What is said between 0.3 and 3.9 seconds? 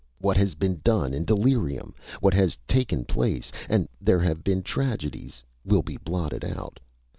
has been done in delirium! What has taken place and